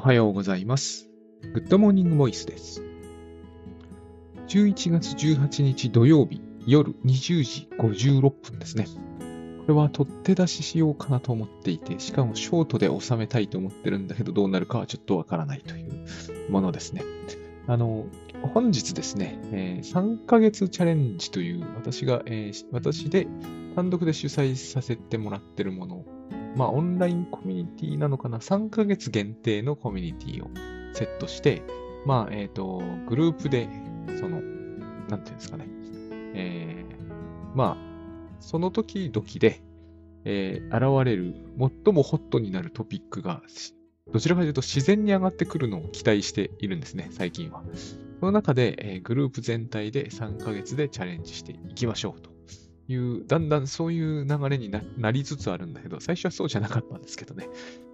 [0.00, 1.10] おはようございます。
[1.52, 2.82] Good Morning Voice です。
[4.48, 8.86] 11月18日土曜日夜20時56分ですね。
[8.86, 17.04] これは取って出ししようかなと思っていて、しかもショートで収めたいと思ってるんだけど、どうなるかはちょっとわからないというものですね。
[17.66, 18.06] あの、
[18.54, 23.28] 本日ですね、え3ヶ月チャレンジという私が、え私で
[23.74, 26.04] 単独で主催させてもらってるもの
[26.56, 30.50] まあ、オンラインコミュニティなのかな ?3 ヶ月限定のコミュニティを
[30.92, 31.62] セットして、
[32.06, 33.68] まあ、えっ、と、グループで、
[34.18, 34.40] その、
[35.08, 35.68] なんていうんですかね。
[36.34, 37.90] えー、まあ、
[38.40, 39.62] その時々で、
[40.24, 43.42] えー現れる、最もホットになるトピックが、
[44.12, 47.62] どちらかというと自然に上がってくるのを期待しているんですね、最近は。
[48.20, 52.29] その中で、えーグループ全体で3ヶ月でチャレンジしていきましょうと。
[52.90, 57.48] いう、だんだんそういう流れになりつつあるんだけど、最初はそうじゃなかったんですけどね。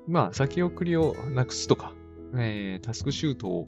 [0.09, 1.93] まあ、先送りをなくすとか、
[2.35, 3.67] えータスクシュートを、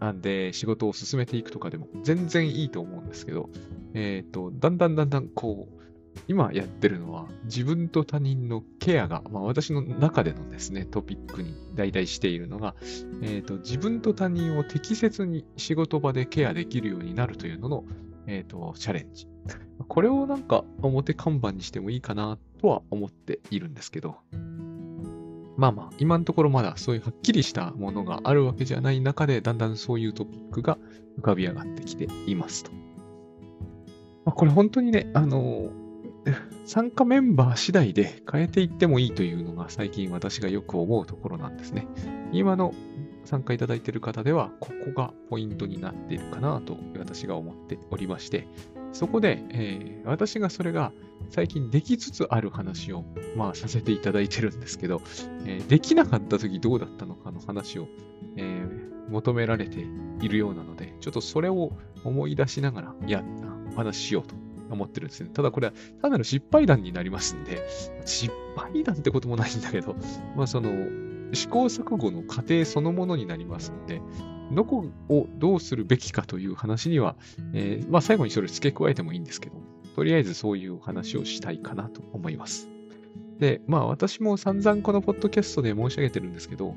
[0.00, 3.50] なんで仕事を進めていくとかでも全然いいと思うんですけど、
[3.94, 5.76] えっ、と、だんだんだんだんこう、
[6.28, 12.74] 今やってるのは自分と他人のケアが、まあ私の中でのですね、トピックに代々しているのが、
[13.22, 17.84] えっ、と、自分と他人を適切に仕事場でケアできるようになるというのの、
[18.26, 19.28] えっ、と、チャレンジ。
[19.88, 24.16] これをなんか表看板にしてもいいかなとは思っているんですけど、
[25.56, 30.78] まあまあ、今のところまだそういうはっきりしたものがあるわけじゃない中で、だんだんそういうトピックが
[31.18, 32.72] 浮かび上がってきていますと。
[34.24, 35.70] まあ、これ本当にね、あの、
[36.64, 41.86] 参加メンバー次第で変えていってもいいというのが最近私がよく思うところなんですね。
[42.32, 42.74] 今の
[43.26, 48.46] 参加いただいている方では、ここがポイントになっているかなと私が思っておりまして、
[48.92, 50.92] そこで、えー私がそれが
[51.30, 53.04] 最近できつつある話を、
[53.36, 55.02] まあ、させていただいてるんですけど、
[55.44, 57.88] えーできなかった時どうだったのかの話を、
[58.36, 59.86] えー求められて
[60.20, 61.72] いるようなので、ちょっとそれを
[62.04, 63.22] 思い出しながら、いや、
[63.72, 64.34] お話ししようと
[64.70, 65.30] 思ってるんですね。
[65.32, 65.72] ただこれは
[66.02, 67.62] 単なる失敗談になりますんで、
[68.04, 69.94] 失敗談ってこともないんだけど、
[70.36, 70.70] まあその、
[71.32, 74.00] 試行錯誤の過程そのものになりますので、
[74.52, 77.16] どこをどうするべきかという話には、
[77.52, 79.56] えーまあ最後にそれ付け加えてもいいんですけど、
[79.96, 82.68] とりあえずそういう話をしたいかなと思います。
[83.38, 86.74] で、まあ私も散々このポッドキャストで申し上げてるんですけど、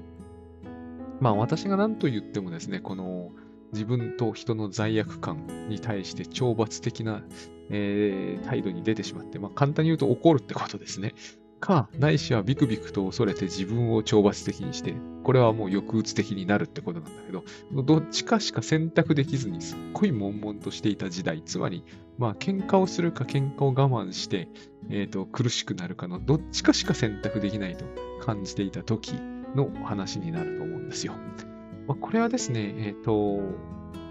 [1.20, 3.30] まあ私が何と言ってもですね、この
[3.72, 7.22] 自分と人の罪悪感に対して懲罰的な、
[7.70, 11.14] えー態度に出てしまって、まあ簡単に言うと怒るってことですね。
[11.60, 17.44] か、ないしはビクビクと恐れて自分を懲罰的にして、これはもう抑うつ的になるってことなんだけど、
[17.84, 21.84] どっちかしか選択できずにすっごい悶々としていた時代、つまり、
[22.18, 24.48] まあ喧嘩をするか喧嘩を我慢して、
[24.90, 27.86] えっ、と、苦しくなるかのどっちかしか選択できないと
[28.22, 29.14] 感じていた時
[29.56, 31.14] の話になると思うんですよ。
[31.88, 33.40] まあ、これはですね、えっ、と、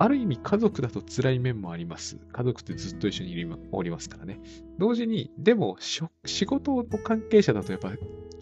[0.00, 2.19] ある意味家族だと辛い面もあります。
[2.32, 4.41] 家族ってずっと一緒におりますからね。
[4.78, 7.92] 同時に、でも、仕事の関係者だとやっぱ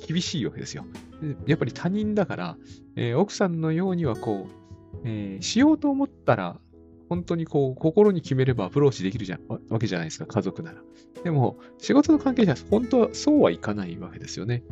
[0.07, 0.85] 厳しいわけですよ。
[1.47, 2.57] やっぱり他人だから、
[2.97, 6.61] えー奥さんのようにはこう、えーしようと思ったら、
[7.09, 9.39] 本当にこう、心に決めればアプローチできるじゃ
[9.71, 10.83] わけじゃないですか、家族なら。
[11.25, 14.63] でも、仕事の関係者は本当はそうはいかないわけですよね。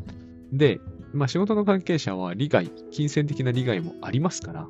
[0.53, 0.81] で、
[1.13, 4.69] まあ仕事の関係者は利害、金銭的な利害もありますから、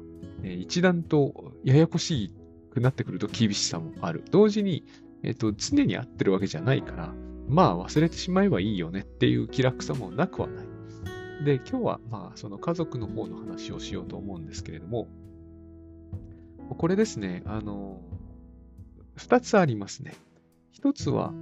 [0.52, 2.32] 一段とややこし
[2.70, 4.24] くなってくると厳しさもある。
[4.30, 4.84] 同時に、
[5.22, 7.14] えっ、と、常に会ってるわけじゃないから、
[7.48, 10.66] まあ忘れてしまえばいいよねっていう気楽さもなくはない。
[11.44, 15.08] で、今日はまあその家族の方の話をしようと思うんですけれども、
[16.70, 18.00] これですね、あの、
[19.16, 20.14] 二つありますね。
[20.72, 21.32] 一つは、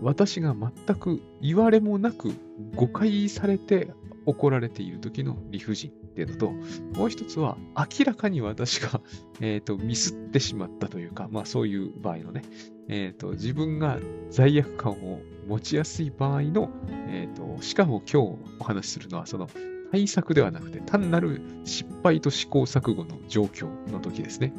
[0.00, 2.32] 私が全く言われもなく
[2.74, 3.88] 誤解されて
[4.26, 6.50] 怒られている時の理不尽っていうのと、
[6.98, 9.00] もう一つは明らかに私が、
[9.40, 12.42] えーとミスってしまったというか、まあそういう場合のね、
[12.88, 13.98] えーと自分が
[14.30, 16.70] 罪悪感を持ちやすい場合の、
[17.08, 19.48] えーとしかも今日お話しするのはその
[19.90, 24.52] 対策ではなくて単なる失敗と試行錯誤の状況の時ですね。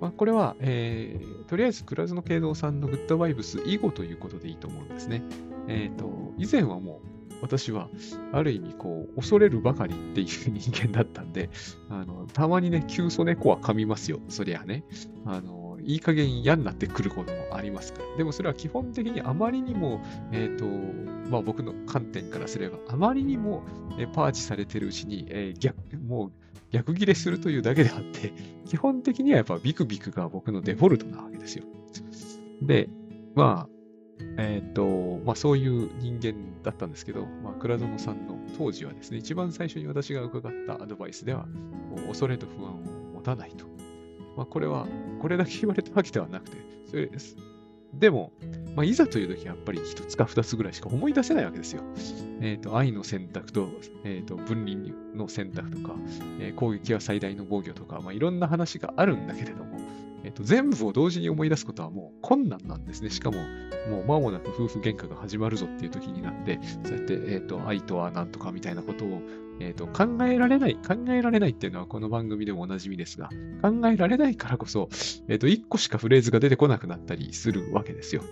[0.00, 5.22] まあ、これは、えーとりあえず、倉園慶三さんのグッドバイブス以後ということでいいと思うんですね。
[5.66, 7.88] えっ、と、以前はもう、私は、
[8.32, 11.50] ある意味、こう、恐れるばかりっていう人間だったんで、
[11.88, 14.20] あの、たまにね、急須猫は噛みますよ。
[14.28, 14.84] そりゃね。
[15.24, 18.16] あの、いい加減嫌になってくることもありますから。
[18.16, 20.00] でもそれは基本的にあまりにも、
[20.32, 20.64] えっ、と、
[21.30, 23.62] まあ僕の観点からすれば、あまりにも、
[23.98, 26.32] えパーチされてるうちに、えー逆、もう
[26.70, 28.32] 逆ギレするというだけであって、
[28.66, 31.64] 基本的にはやっぱビクビクが僕のデフォルトなわけですよ。
[32.62, 32.88] で、
[33.34, 33.77] まあ、
[34.36, 41.46] えっ、と、まあそういう人間だったんですけど、まあ倉園さんの当時はですね、一番最初に私が伺ったアドバイスでは、
[42.06, 42.78] 恐れと不安を
[43.14, 43.66] 持たないと。
[44.36, 44.86] まあこれは、
[45.20, 46.56] これだけ言われたわけではなくて、
[46.86, 47.36] それです。
[47.94, 48.32] でも、
[48.76, 51.82] まあ、いざという時はやっぱり一つか二つぐらいしか思い出せないわけですよ。
[52.40, 53.68] えっ、と、愛の選択と、
[54.04, 55.94] えっ、と、分離の選択とか、
[56.38, 59.67] えー攻撃は最大の防御とか、まあ、いろんな話があるんだけれども、
[60.24, 63.10] えっ、と、全部を同時に思い出すことはもう困難なんですね。
[63.10, 63.38] しかも、
[63.90, 69.22] もう間もなく夫婦喧嘩が始まるぞっていう時になって、そうやって、えっ、と、愛とは何とかみたいなことを、
[69.60, 73.28] えっ、と、考えられない、考えられないっていうのはこの番組でもおなじみですが、
[73.62, 74.88] 考えられないからこそ、
[75.28, 78.22] えっ、と、一個しかフレーズが出てこなくなったりするわけですよ。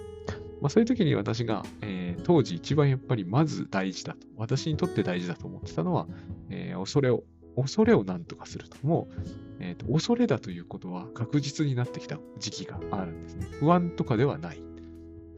[0.60, 6.08] まあ、そういう時に私が、えー当時一番やっぱりまず大事だと、私にとって大事だと思ってたのは、
[6.50, 7.22] えー恐れを、
[7.56, 8.76] 恐れを何とかすると。
[8.82, 9.23] もう、
[9.61, 13.47] えーと、恐れだということは確実になってきた時期があるんですね。
[13.61, 14.62] 不安とかではない。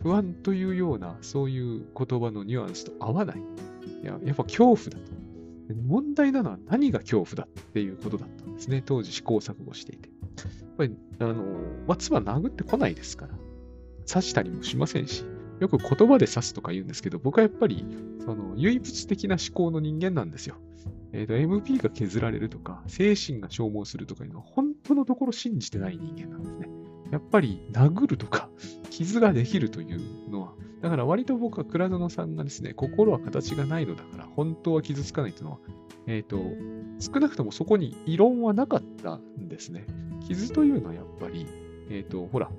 [0.03, 3.39] 不安というような、そういう言葉のニュアンスと合わない。
[3.39, 4.99] いや、やっぱ恐怖だと。
[5.87, 8.83] 問題なのは何が恐怖だっていうことだったんですね。
[8.85, 10.09] 当時試行錯誤していて。
[10.09, 10.15] や
[10.67, 11.45] っぱり、あの、
[11.87, 13.35] まあ、妻殴ってこないですから。
[14.07, 15.25] 刺したりもしませんし、
[15.61, 17.85] よく言葉で刺すとか言うんですけど、僕はやっぱり、
[18.25, 20.57] その、唯物的な思考の人間なんですよ。
[21.13, 26.69] えっ、と、MP が削られるとか、精神が消耗するとかいうのは、本当のところ信じてない人間なんですね。
[27.11, 28.51] やっぱり、殴るとか、
[28.91, 35.59] 傷ができるというのは、だから割と僕は倉園さんがですね、心は形がないのだから、本当は傷つかないというのは、
[36.07, 36.41] えっ、と、
[37.01, 39.87] 少なくともそこに異論はなかったんですね。
[40.21, 41.47] 傷というのはやっぱり、
[41.91, 42.51] えっ、と、ほら、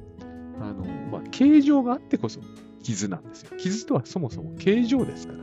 [0.60, 2.42] あの、まあ、形状があってこそ
[2.84, 3.58] 傷なんですよ。
[3.58, 5.40] 傷とはそもそも形状ですから。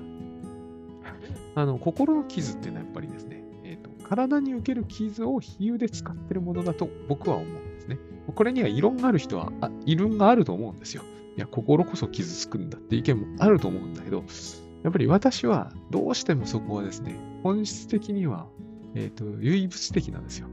[1.57, 7.99] あの、心の傷っていうのはやっぱりですね、えっ、と、体に受ける傷を比喩で使ってるものだと僕は思うんですね。
[8.35, 11.03] これには異論がある人は、あ異論があると思うんですよ。
[11.37, 14.25] いや、心こそ傷つくんだって意見もあると思うんだけど、
[14.83, 18.47] やっぱり私はどうしてもそこはですね、本質的には、
[18.95, 20.49] えっ、と、唯物的なんですよ。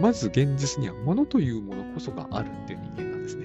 [0.00, 3.41] まず現実には物というものこそがあるっていう人間なんですね。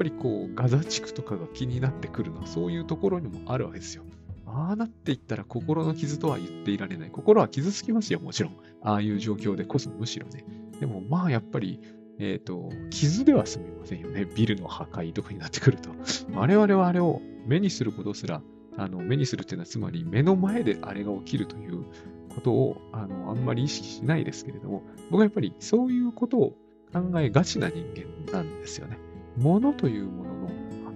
[0.00, 4.04] やっぱりこう、ガザ地区とかが気になってくるのはそういうところにもあるわけですよ。
[4.46, 7.10] ああなっていったら心の傷とは言っていられない。
[7.10, 8.56] 心は傷つきますよ、もちろん。
[8.82, 10.46] ああいう状況でこそむしろね。
[10.80, 11.80] でもまあやっぱり、
[12.18, 14.24] えっ、と、傷では済みませんよね。
[14.24, 15.90] ビルの破壊とかになってくると。
[16.32, 18.40] 我々はあれを目にすることすら、
[18.78, 21.84] あの、目にするっていうのはつまり目の前であれが起きるという
[22.34, 26.56] ことを、あの、あんまり意識しないですけれども、僕はやっぱりそういうことを
[26.90, 28.96] 考えがちな人間なんですよね。
[29.36, 30.48] 物というものの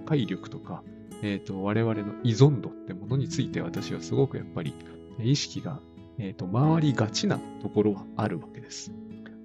[0.05, 0.83] 破壊力とか、
[1.21, 4.73] えっ、と、我々の依存度ってものについて私はすごくやっぱり
[5.19, 5.79] 意識が、
[6.19, 8.91] えっ、と、回りがちなところはあるわけです。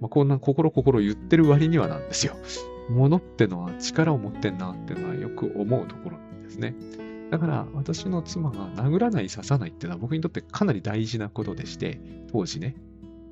[0.01, 2.35] まあ、こんな心心言ってる割にはなんですよ。
[2.89, 6.75] 物ってのは力を持ってんなってのはよく思うところなんですね。
[7.31, 12.01] だから私の妻が殴らない刺さないっていうのは僕にとってかなり大事なことでして、
[12.33, 12.75] 当時ね。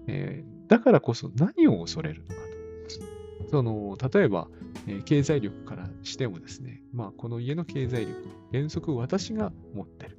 [0.06, 2.34] えーだからこそ何を恐れるのか
[3.42, 3.48] と。
[3.50, 4.48] その、例えば、
[4.88, 8.14] え経済力からしてもですね、まあこの家の経済力、
[8.52, 10.18] 原則私が持ってる。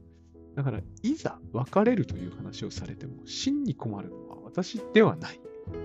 [0.55, 5.39] だから、いざ別れるという話をされても、真に困るのは私ではない。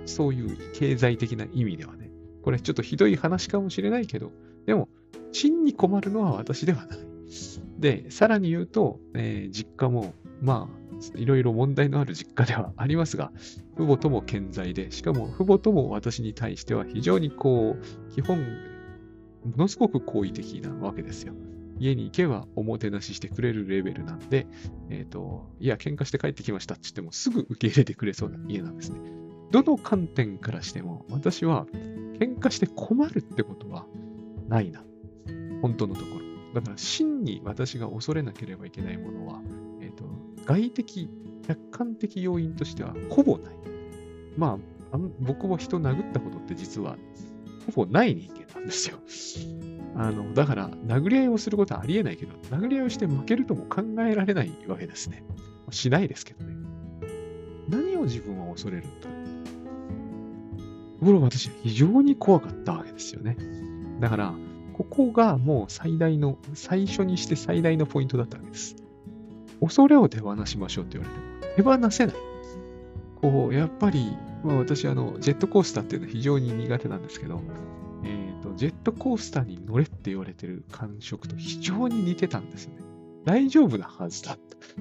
[0.06, 2.10] そういう経済的な意味ではね。
[2.42, 4.32] これちょっとひどい話かもしれないけど、
[4.66, 4.88] でも、
[5.32, 6.98] 真に困るのは私ではない。
[7.78, 10.84] で、さらに言うと、えー実家も、まあ、
[11.16, 13.32] いろいろ問題のある実家ではありますが、
[13.76, 18.44] 父母とも健在で、しかも父母とも私に対しては非常にこう、基本、
[19.44, 21.34] ものすごく好意的なわけですよ。
[21.78, 24.46] 家に行けばおもてなししてくれるレベルなんで、
[24.90, 29.00] えっ、と、いや、喧嘩して帰ってきましたって言ってもすぐ受け入れてくれそうな家なんですね。
[29.50, 31.66] どの観点からしても、私は
[32.18, 33.86] 喧嘩して困るってことは
[34.48, 34.84] ないな。
[35.62, 36.24] 本当のところ。
[36.54, 39.42] だから、真に私が恐れなければいけないものは、
[39.80, 40.04] えっ、と、
[40.46, 41.10] 外的、
[41.46, 43.54] 客観的要因としてはほぼない。
[44.36, 44.58] ま
[44.92, 46.96] あ、あ僕も人殴ったことって実は
[47.66, 48.98] ほぼない人間なんですよ。
[49.96, 55.24] あの、だから、殴り合いをすることはありえないけど、殴り合いをして負けるとも考えられないわけですね。
[55.70, 56.54] しないですけどね。
[57.68, 59.08] 何を自分は恐れると
[61.04, 63.36] ところが私は非常に怖かったわけですよね。
[64.00, 64.34] だから、
[64.72, 68.76] ここがもう最大の、最初にして最大のポイントだったわけです。
[69.60, 72.16] 恐れを手放しましょうって言われても、手放せない。
[73.16, 77.40] こう、やっぱり、まあ、私、あの、ジェットコースターっていうのは非常に苦手なんですけど、
[78.04, 82.76] えっ、と、ジェットコースターに乗れって言われてる感触と非常に似てたんですね。
[83.24, 84.36] 大丈夫なはずだ。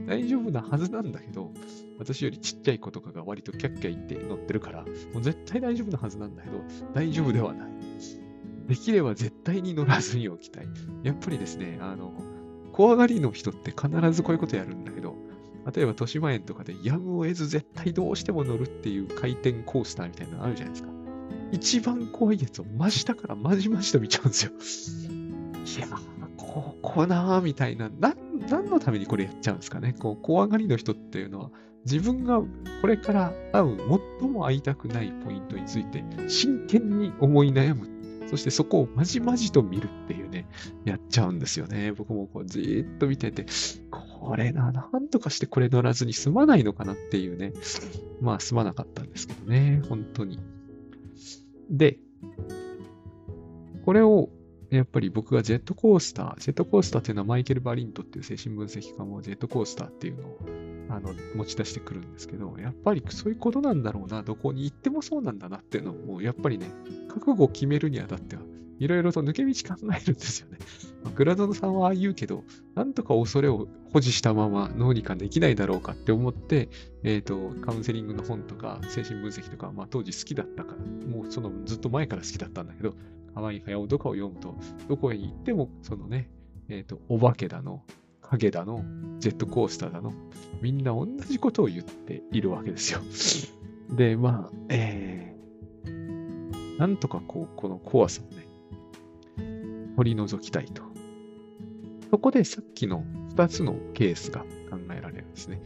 [0.06, 1.52] 大丈夫なはずなんだけど、
[1.98, 6.58] 私よりちっちゃい子とかが割とキャッキャ言って乗ってるから、もう絶対大丈夫なはずなんだけど、
[6.94, 7.72] 大丈夫ではない。
[8.68, 10.68] できれば絶対に乗らずにおきたい。
[11.04, 12.14] やっぱりですね、あの、
[12.74, 15.16] 怖がりの人って必ずこういうことやるんだけど、
[15.72, 20.90] 例えば豊島園とかでやむを得ず絶対どうしても乗るっていう回転コースターみたいなのあるじゃないですか。
[21.52, 24.52] 一番怖いやつを真下からまじまじと見ちゃうんですよ。
[24.52, 26.00] いやー、
[26.36, 28.16] ここなーみたいな、な、
[28.50, 29.94] 何のためにこれやっちゃうんですかね。
[29.98, 31.52] こう、怖がりの人っていうのは、
[31.86, 32.42] 自分が
[32.82, 33.78] これから会う
[34.20, 37.90] 最も会いたくないポイントについて真剣に思い悩む。
[38.30, 40.48] そしてそこをまじまじと見るっていうね、
[40.86, 41.92] やっちゃうんですよね。
[41.92, 43.46] 僕もこうじーっと見てて、
[44.24, 47.54] これな、なんとかしてこれ乗らずに済まないのかなっていうね。
[48.22, 50.40] まあ済まなかったんですけどね、本当に。
[51.70, 52.00] で、
[53.86, 54.30] これを
[54.70, 60.40] やっぱり僕がジェットコースター、ジェットコースターっていうのはマイケル・バリントっていう精神分析家もジェットコースターっていうのを
[60.90, 66.72] あの持ち出してくるんですけど、やっぱりそういうことなんだろうな、どこに行ってもそうなんだなっていうのを、やっぱりね、
[67.10, 68.42] 覚悟を決めるにあたっては、
[68.84, 70.58] いろいろと抜け道考えるんですよね。
[71.16, 72.44] グラドノさんは言うけど、
[72.76, 76.70] なんとか恐れを保持したままどうにかできないだろうかって思って、
[77.04, 82.94] えっ、ー、と、カウンセリングの本とか精神分析とか、まあ当時好きだったから、もうそのずっと前から好きだったんだけど、
[83.34, 84.56] 河合駿とかを読むと、
[84.90, 86.30] どこへ行っても、そのね、
[86.68, 87.84] えっ、ー、と、お化けだの、
[88.22, 88.84] 影だの、
[89.20, 90.14] ジェットコースターだの、
[90.62, 93.00] みんな同じことを言っているわけですよ。
[93.96, 98.43] で、まあ、えー、なんとかこう、この怖さをね、
[99.96, 100.84] 取り除きたいと。
[102.12, 103.04] そこでさっきの
[103.36, 105.62] 2つのケースが考えられるんですね。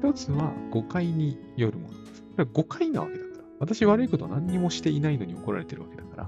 [0.00, 1.94] 1つは誤解によるもの。
[1.94, 1.94] こ
[2.38, 3.30] れは誤解なわけだから。
[3.58, 6.26] 私悪いこと何にもしていないのに怒られてるわけだから、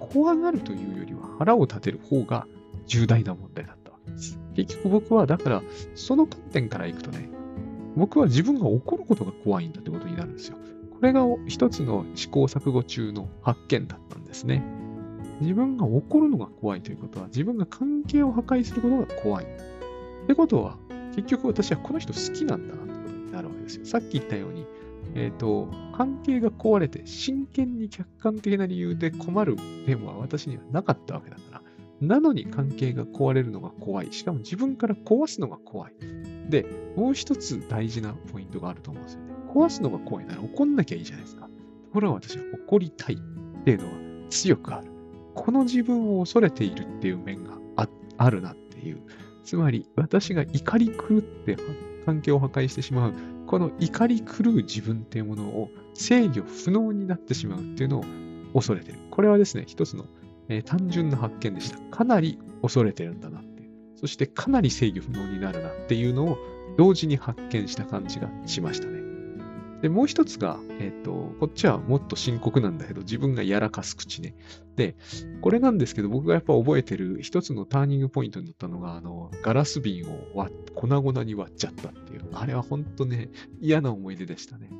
[0.00, 2.46] 怖がるというよりは腹を立てる方が
[2.86, 4.40] 重大な問題だったわけです。
[4.54, 5.62] 結局僕は、だから、
[5.94, 7.28] その観点からいくとね、
[7.94, 10.56] 僕は自分が怒ることが怖いんだってことになるんですよ。
[10.90, 14.64] これが一つの試行錯誤中の発見だったんですね。
[15.42, 19.44] 自分が怒るのが怖いということは、自分が関係を破壊することが怖い。
[19.44, 20.78] ってことは、
[21.14, 23.84] 結局私はこの人好きなんだなってことになるわけですよ。
[23.84, 24.66] さっき言ったように、
[25.14, 31.62] えっ、ー、と、関係が壊れて真剣に客観的な理由で困る点は私にはなかったわけだから。
[32.00, 34.12] なのに関係が壊れるのが怖い。
[34.12, 35.92] しかも自分から壊すのが怖い。
[36.48, 39.32] で、もう一つ大事なポイントがあると思うんですよね。
[39.52, 41.46] 壊すのが怖いなら怒んなきゃいいじゃないですか。
[41.46, 41.50] と
[41.92, 43.18] ころが私は怒りたいっ
[43.64, 43.92] ていうのは
[44.30, 44.91] 強くある。
[45.34, 49.02] この自分を恐れているっていう面がああるなっていう。
[49.44, 51.56] つまり、私が怒り狂って
[52.06, 53.14] 関係を破壊してしまう、
[53.46, 58.04] この怒り狂う自分っていうものを制御不能になってしまうっていうのを
[58.54, 58.98] 恐れてる。
[59.10, 60.06] これはですね、一つの、
[60.48, 61.78] えー、単純な発見でした。
[61.90, 63.62] かなり恐れてるんだなって。
[63.96, 66.38] そしてかなり制御不能になるなっていうのを
[66.76, 69.01] 同時に発見した感じがしましたね。
[69.82, 74.36] で、もう一つが、えっ、ー、と、こっちはもっと深刻なんだけど、自分がやらかす口ね。
[74.76, 74.94] で、
[75.40, 82.28] これなんですけど、僕がやっぱ覚えてる一つのターニングポイントになったのが、あの、ガラス瓶を割粉々に割っちゃったっていう。
[82.32, 84.70] あれは本当ね、嫌な思い出でしたね。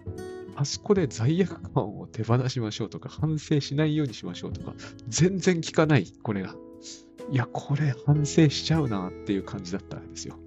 [0.55, 4.75] あそこで罪悪感を手放しましょうとか、反省しないようにしましょうとか、
[5.09, 6.55] 全然聞かない、これが。
[7.31, 10.39] いや、これ反省しちゃうなっていう感じだったんですよ。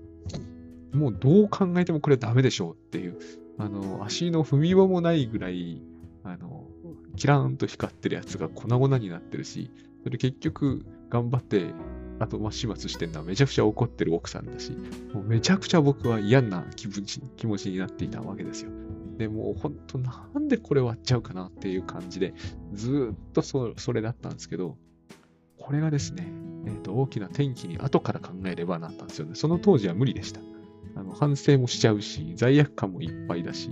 [0.93, 3.19] もうどう考えてもこれダメでしょうっていう。
[3.57, 5.81] あの、足の踏み場もないぐらい、
[6.23, 6.67] あの、
[7.15, 9.71] キラーンと光ってるやつが粉々になってるし、
[10.03, 11.73] それ結局頑張って、
[12.19, 14.71] あと、ま始末してるのはめちゃくちゃ怒ってる奥さんだし、
[15.13, 18.71] もうめちゃくちゃ僕は嫌な気分気持ちになっていたわけですよ。
[19.17, 22.33] でもう本当なんでこれ割っちゃうかなっていう感じで、
[22.73, 24.77] ずっとそそれだったんですけど、
[25.57, 26.27] これがですね、
[26.65, 29.35] えーと、大きな転機に後から考えればなったんですよね。
[29.35, 30.41] その当時は無理でした。
[30.95, 33.69] あの反省もしちゃうし、罪悪感もいっぱいだし、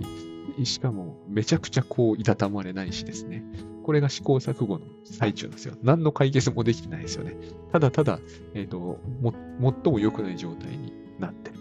[0.62, 3.44] しかもめちゃくちゃこう、いたたまれないしですね。
[3.82, 5.74] これが試行錯誤の最中なんですよ。
[5.82, 7.36] 何の解決もできてないですよね。
[7.72, 8.18] ただただ、
[8.54, 8.78] えっ、ー、と、
[9.20, 11.56] も、最も良くない状態になってる。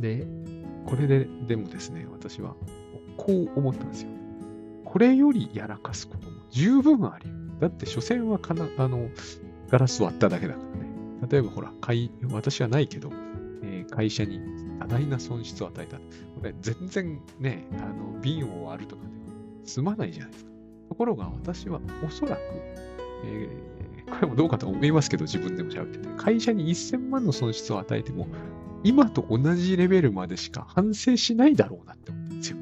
[0.00, 0.26] で、
[0.86, 2.56] これで、でもですね、私は、
[3.16, 4.08] こう思ったんですよ。
[4.84, 7.30] これよりやらかすことも十分あり
[7.60, 9.08] だって、所詮はかな、あの、
[9.70, 10.90] ガラス割っただけだからね。
[11.30, 13.10] 例えばほら、買い私はないけど、
[13.90, 14.40] 会社に
[14.78, 15.96] 多大な損失を与えた。
[15.98, 16.02] こ
[16.42, 19.14] れ全然ね、あの、瓶を割るとかでは
[19.64, 20.50] 済まないじゃないですか。
[20.88, 22.40] ところが私はおそらく、
[23.24, 28.26] えー、これもどうかと思いますけど、自分でも喋ってて、会社に1000万の損失を与えても、
[28.82, 32.56] 今と同じレベルまでしか反省しないだろうなって思ったんですよ。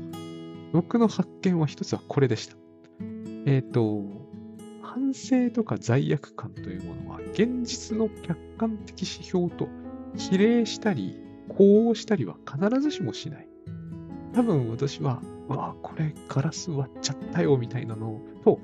[0.72, 2.56] 僕の発見は一つはこれでした。
[3.46, 4.04] えっ、ー、と、
[4.82, 9.68] 反省とか罪悪感というものは、現実の客観的指標と
[10.16, 13.48] 比例したり、こうしたりは必ずしもしない。
[14.34, 18.60] 多分私は、わあ、これガラス割っちゃったよみたいなのと、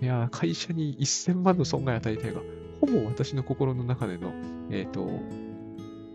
[0.00, 2.40] いや、会社に1000万の損害与えたいが、
[2.80, 4.32] ほぼ私の心の中での、
[4.70, 5.08] えっ、ー、と、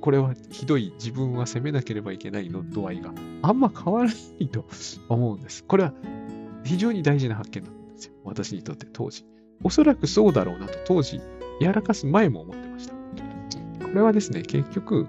[0.02, 4.66] これはひどい、自分は責めなければいけないの度合いがあんま変わらないと
[5.10, 5.64] 思うんです。
[5.64, 5.94] これは
[6.64, 8.14] 非常に大事な発見なんですよ。
[8.24, 9.26] 私にとって当時。
[9.64, 11.20] おそらくそうだろうなと当時、
[11.60, 12.67] やらかす前も思って。
[13.98, 15.08] れはですね、結局、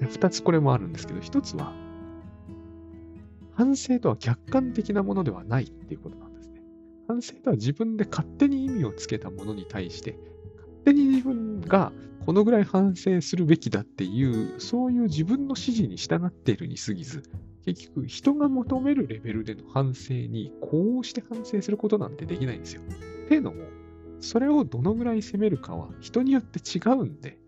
[0.00, 1.72] 二つこれもあるんですけど、一つは、
[3.52, 6.62] 反省とは客観的なものではないっていうことなんですね。
[7.08, 10.16] 反省とは自分で勝手に意味をつけたものに対して、
[10.56, 11.92] 勝手に自分が
[12.24, 17.22] このぐらい反省するべきだっていう、そういう自分の指示に従っているに過ぎず、
[17.64, 22.82] 結局人が求めるレベルでの反省にこうして反省することなんてできないんですよ。
[23.26, 23.64] っていうのも、
[24.20, 27.38] それをどのぐらい責めるかは人によって違うんで、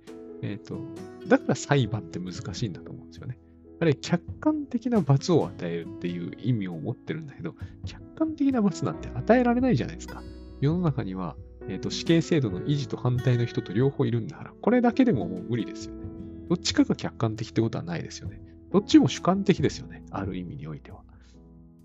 [0.42, 0.80] えっ、ー、と、
[1.26, 3.38] だから裁判って難しいんだと思うんですよね。
[3.80, 7.54] あれ、客観的な罰を与えるっていう意味を持ってるんだけど、
[7.86, 10.22] 客観的な罰なんて与えられないじゃないですか。
[10.60, 11.36] 世の中には、
[11.68, 16.00] えっ、ー、と、死刑制度の維持と反対の人と両方いるんだから、これだけでももう無理ですよね。
[16.48, 18.42] どっちかが客観的ってことはないですよね。
[18.72, 20.02] どっちも主観的ですよね。
[20.10, 21.02] ある意味においては。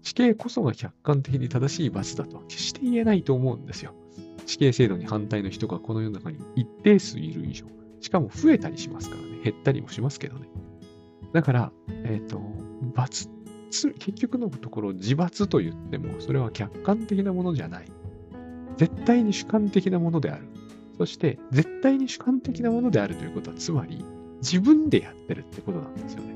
[0.02, 3.96] 死刑こそが客観的に正しい罰だとは決して言えないと思うんですよ。
[4.46, 7.66] 死刑制度に反対の人がこの世の中に一定数いる以上、
[8.06, 9.40] しかも増えたりしますからね。
[9.44, 10.48] 減ったりもしますけどね。
[11.34, 11.72] だから、
[12.04, 12.40] えっ、ー、と、
[12.94, 13.28] 罰、
[13.98, 17.86] 結局のところ自罰と言っても、それは客観的なものじゃない。
[18.78, 20.46] 絶対に主観的なものである。
[21.00, 24.06] そして、絶対に主観的なものであるということは、つまり、
[24.38, 26.36] 自分でやってるってことなんですよね。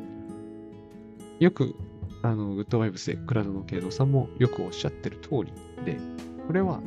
[1.39, 1.75] よく、
[2.23, 5.53] あの、グッドワイブスで倉野慶三さんもよくおっしゃってる通り
[5.85, 5.99] で、
[6.47, 6.81] これは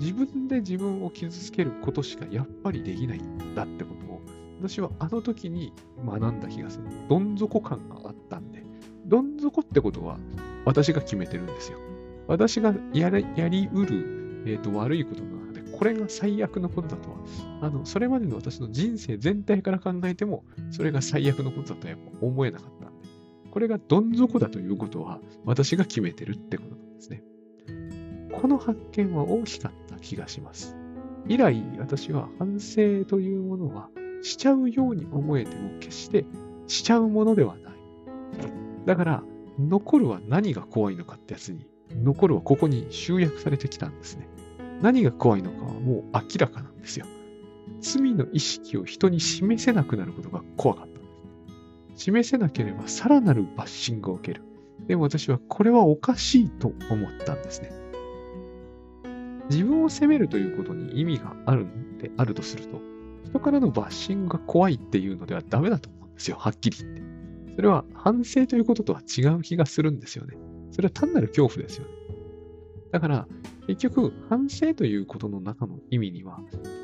[0.00, 4.09] 自分で自分を傷つけることしかやっぱりできないんだってこと、
[4.60, 5.72] 私はあの時に
[6.04, 6.84] 学んだ気がする。
[7.08, 8.62] どん底感があったんで、
[9.06, 10.18] どん底ってことは
[10.66, 11.78] 私が決めてるんですよ。
[12.26, 17.16] 私がやりやりうる、えーと、悪いことの中で、これが最悪のことだとは、
[17.62, 23.08] あの、それまでの私の人生全体から考えても、それが最悪のことだとはやっぱ思えなかったんで、
[23.50, 27.22] これがどん底だということは、私が決めてるってことなんですね。
[28.30, 30.76] この発見は大きかった気がします。
[31.26, 33.88] 以来、私は反省というものは
[34.22, 36.24] しちゃうように思えても決して
[36.66, 37.72] しちゃうものではない。
[38.86, 39.22] だから、
[39.58, 44.28] 残るは何が怖いのかってやつに、残るはここに集約されてきたんですね。
[44.80, 47.06] 何が怖いのかはもう明らかなんですよ。
[47.80, 51.00] 罪の意識を人に示せなくなることが怖かったんで
[51.96, 52.04] す。
[52.04, 54.44] 示せなければさらなるバッシングを受ける。
[54.86, 57.70] でも私はこれはおかしいと思ったんですね。
[59.50, 62.80] 自分を責めるということに意味があるんであるとすると、
[63.30, 67.02] 人からのバッシングが怖いっていうのではダメだと思うんですよ、はっきり言って。
[67.56, 70.36] それは反省ということとは違う気がするんですよね。
[70.72, 71.90] それは単なる恐怖ですよね。
[72.90, 73.28] だから、
[73.66, 76.40] 結局、反省ということの中の意味には、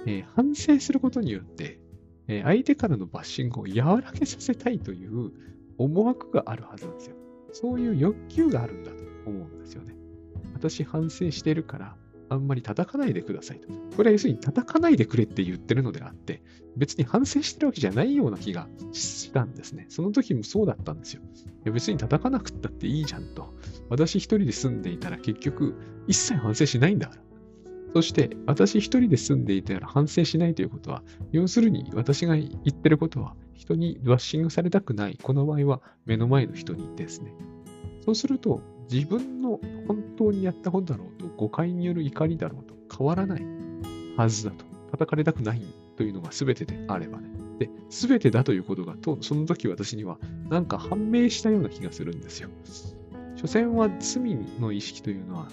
[0.07, 1.81] えー、反省することによって、
[2.29, 5.33] えー、相手からのバッシングを和らげさせたいという
[5.79, 7.17] 思惑があるはずなんですよ。
[7.53, 9.97] そういう欲求があるんだと思うんですよね。
[10.55, 11.97] 私反省してるから、
[12.29, 13.69] あんまり叩かないでくださいと。
[13.97, 16.43] これは要するに叩かないでくれって言ってるのであって、
[16.77, 19.87] 別に反省してるわけじゃないような気がしたんですね。
[19.89, 21.23] その時もそうだったんですよ。
[21.23, 23.55] いや別に叩かなくったっていいじゃんと。
[23.89, 25.75] 私一人で住んでいたら結局
[26.07, 27.23] 一切反省しないんだから。
[27.95, 35.19] そして私一人で住んでいたら反省しないということは、要するに私が言ってることは人にバッシングされたくない。
[35.23, 37.33] この場合は目の前の人にですね。
[38.05, 38.61] そうすると
[38.91, 43.43] 自分の本当にやったことだろうと、誤解による怒りだろうと変わらない
[44.17, 44.65] はずだと。
[44.93, 45.61] 叩かれたくない
[45.97, 47.29] というのが全てであればね。
[47.59, 50.19] で、全てだということが、とその時私には
[50.49, 52.49] なんか判明したような気がするんですよ。
[53.35, 55.49] 所詮は罪の意識というのは、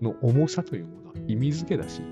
[0.00, 2.02] の重さというものは意味付けだし、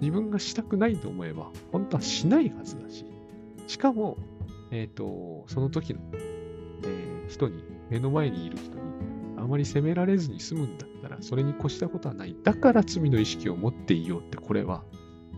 [0.00, 3.04] 自分がしたくないと思えば、本当はしないはずだし、
[3.66, 4.16] しかも、
[4.70, 8.87] えっ、ー、と、その時の、えー、人に、目の前にいる人に、
[9.38, 12.36] あまり責められずに済むんだったら、それに越したことはない。
[12.42, 14.84] だから罪の意識を持っていようって、これは、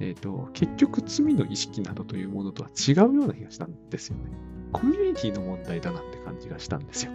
[0.00, 4.30] えっ、ー、と、結局罪の意識などというものとは違うような気がしたんですよね。
[4.72, 7.12] コミュニティの問題だなって感じがしたんですよ。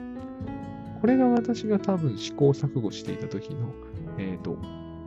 [1.02, 3.74] これが私が多分試行錯誤していた時の、
[4.17, 4.58] えっ、ー、と、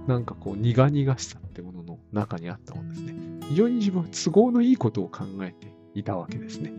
[0.07, 3.15] なんかこう苦々しさってものの中にあったものですね。
[3.49, 6.73] 非常に自分は都合のいいことを考えていたわけですね。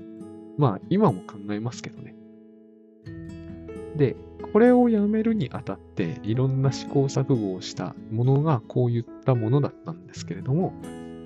[0.58, 2.16] まあ今も考えますけどね。
[3.96, 4.16] で、
[4.52, 10.74] これをやめるにあたって、いろんな試行錯誤をしたものがこういったものだったんですけれども、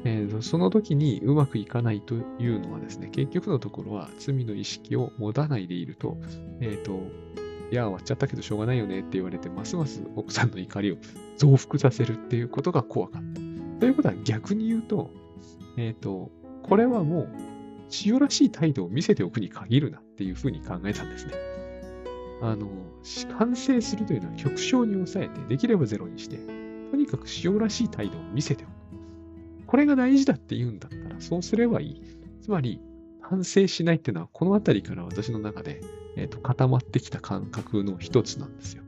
[0.05, 6.17] えー、その時にうまくいかないというのはですね、結局のところは罪の意識を持たないでいると、
[6.59, 6.99] えっ、ー、と、
[7.71, 10.97] いや、終わっちゃったけどしょうがないよねって言われて、ますます奥さんの怒りを
[11.37, 13.39] 増幅させるっていうことが怖かった。
[13.79, 15.09] ということは逆に言うと、
[15.77, 16.29] えっ、ー、と、
[16.63, 17.29] これはもう
[17.89, 21.33] 千代らしい態度を見せておくに限るなっていうふうに考えたんですね。
[22.43, 22.69] あの、
[23.37, 26.37] 反省するというのは極小に抑えて、できればゼロにして、
[26.91, 28.71] とにかく塩らしい態度を見せておく。
[29.65, 32.01] これが大事だって言うんだったら、そうすればいい。
[32.41, 32.81] つまり、
[33.21, 35.81] 反省しないっていうのは、このあたりから私の中で、
[36.17, 38.83] えーと、固まってきた感覚の一つなんですよ。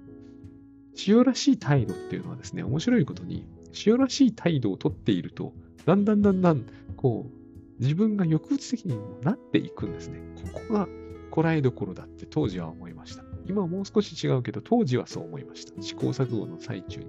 [1.08, 3.46] 塩らしい態度っていうのはですね、面白いことに、
[3.86, 5.54] 塩らしい態度をとっていると、
[5.86, 6.66] だんだんだんだん、
[6.98, 10.20] こう、自分が抑うつ的にもなっていくんですね。
[10.54, 10.88] ここが
[11.36, 13.25] こらえどころだって当時は思いました。
[13.48, 15.82] 今はもう少し違うけど、当時はそう思いました。
[15.82, 17.08] 試行錯誤の最中に。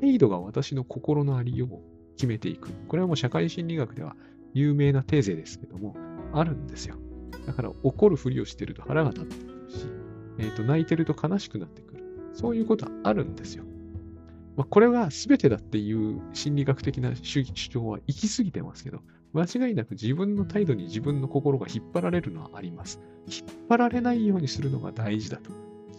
[0.00, 1.82] 態度が私の心のありようを
[2.16, 2.70] 決めていく。
[2.88, 4.16] これはもう社会心理学では
[4.54, 5.96] 有名なテーゼですけども、
[6.32, 6.96] あるんですよ。
[7.46, 9.86] だから怒るふりをしてると腹が立ってくるし、
[10.38, 12.04] えー、と泣いてると悲しくなってくる。
[12.34, 13.64] そういうことはあるんですよ。
[14.56, 19.00] まあ、これが全てだっていう心理学的な主張は行き過ぎてますけど、
[19.36, 23.00] 間違いなく自分の態度に自分の心が引っ張られるのはあります。
[23.26, 25.50] 引っ張られないようにするのが大事だと。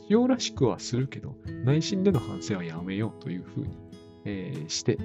[0.09, 3.77] 用らしくはするけど、内心での反省はやめようというふうに、
[4.25, 4.97] えー、して、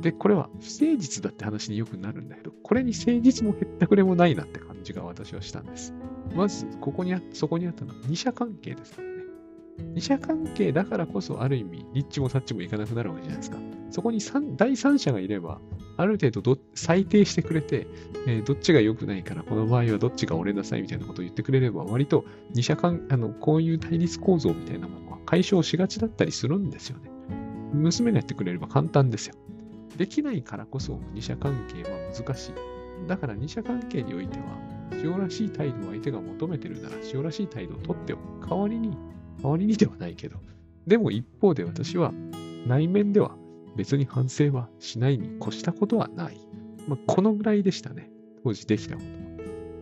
[0.00, 5.92] で、これは不誠実だって話によくなるんだけど、これに誠実もへったくれもないなって感じが私はしたんです。
[6.34, 9.14] まず、ここにあ、そこにあったのは二者関係ですからね。
[9.94, 13.58] 二者関係だからこそ、ある意味、リッチもサッチもいかなくなるわけじゃないですか。
[13.90, 14.20] そこに
[14.56, 15.60] 第三者がいれば、
[15.96, 17.86] ある程度裁定してくれて、
[18.26, 22.24] えー、どっちが良くないから、この場合はどっちが折れなさいみたいなことを言ってくれれば、割と
[22.54, 27.10] 二者間、あの、こういう対立構造みたいなものは解消しがちだったりするんですよね。
[27.72, 29.34] 娘がやってくれれば簡単ですよ。
[29.96, 32.52] できないからこそ二者関係は難しい。
[33.06, 34.44] だから二者関係においては、
[35.02, 38.48] 塩らしい態度を相手が求めてるなら、塩らしい態度をとっておく。
[38.48, 38.96] 代わりに、
[39.42, 40.38] 代わりにではないけど、
[40.86, 42.12] でも一方で私は
[42.66, 43.36] 内面では
[43.76, 46.36] 別に反省はしないに越したことはない。
[46.88, 48.10] まあ、このぐらいでしたね。
[48.42, 49.12] 当時できたことは。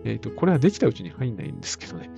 [0.04, 2.10] えっ、ー、と、これはできたうちに入んないんですけどね。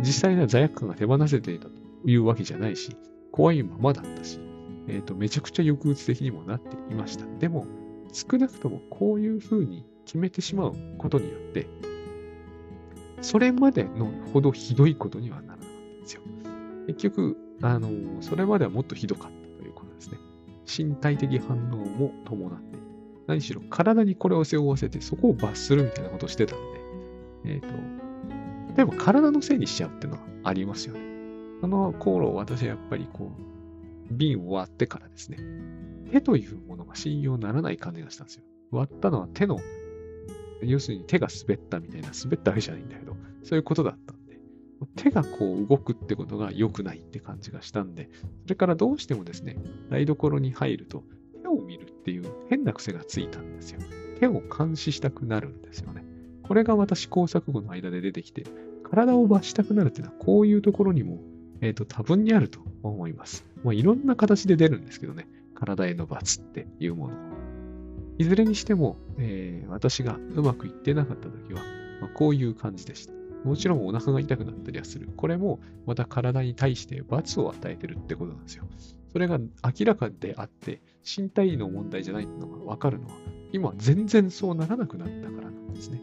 [0.00, 1.72] 実際には罪悪感が手放せていたと
[2.04, 2.96] いうわけじゃないし、
[3.32, 4.40] 怖いままだったし、
[4.88, 7.24] えっ、ー、と、めちゃくちゃ抑うつ的にもなっていました。
[7.38, 7.66] でも、
[8.12, 11.66] 少なくともこういうふうに決めてしまうことによって、
[13.20, 16.22] それまでのほどひどいことにはならなかったんですよ。
[16.86, 17.90] 結局、あの、
[18.22, 19.39] それまではもっとひどかった。
[20.70, 22.86] 身体的反応も伴っている。
[23.26, 26.58] 何しろ体にこれを背負わせてそこを罰するみたいなことをしてたん
[27.44, 27.66] で、えっ、ー、と、
[28.76, 31.00] 例えば体のせいにしちゃうっていうのはありますよね。
[31.60, 35.38] その頃私はやっぱりこう、瓶を割ってからですね、
[36.10, 38.44] 手というものが信用ならない感じがしたんですよ。
[38.70, 39.58] 割ったのは手の、
[40.62, 44.14] 要するに手が滑ったみたいな、滑ったわけじゃないんだけど、そういうことだった、
[44.86, 48.10] 手がこう動くってことが良くないって感じがしたんで、
[48.44, 49.56] それからどうしてもですね、
[49.90, 51.04] 台所に入ると
[51.42, 53.80] 手を見るっていう変な癖がついたんですよ。
[54.18, 56.04] 手を監視したくなるんですよね。
[56.42, 58.44] これが私工作後の間で出てきて、
[58.82, 61.18] 体を罰したくなるっていうのはこういうところにも、
[61.60, 63.44] え、ー、と多分にあると思います。
[63.62, 67.14] まあ、いろんな形で出るんですけどね、体への罰っていうもの。
[68.18, 71.62] いずれにしても、えー、私がうまくいってなかった時は、
[72.00, 73.19] まあ、こういう感じでした。
[73.44, 75.08] もちろんお腹が痛くなったりはする。
[75.16, 78.64] これもまた体に対して罰を与えてるってことなんですよ。
[79.12, 83.14] それが明らかであって、身体の問題じゃないのが分かるのは、
[83.52, 86.00] 今全然そうならなくなったからなんですね。